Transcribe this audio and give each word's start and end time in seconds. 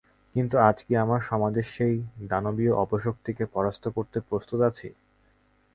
কিন্তু 0.35 0.55
আজ 0.61 0.77
কি 0.85 0.93
আমরা 0.95 1.19
সমাজের 1.29 1.67
সেই 1.75 1.95
দানবীয় 2.29 2.73
অপশক্তিকে 2.75 3.43
পরাস্ত 3.55 3.83
করতে 3.95 4.17
প্রস্তুত 4.29 4.59
আছি? 4.69 4.87